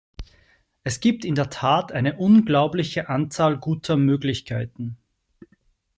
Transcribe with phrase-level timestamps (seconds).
[0.83, 4.97] Es gibt in der Tat eine unglaubliche Anzahl guter Möglichkeiten.